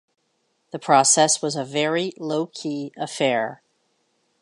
[0.71, 3.61] The process was a very low-key affair.